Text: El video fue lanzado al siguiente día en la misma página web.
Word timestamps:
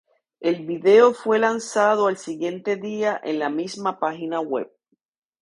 El 0.39 0.65
video 0.65 1.13
fue 1.13 1.37
lanzado 1.37 2.07
al 2.07 2.17
siguiente 2.17 2.75
día 2.75 3.21
en 3.23 3.37
la 3.37 3.51
misma 3.51 3.99
página 3.99 4.39
web. 4.39 4.73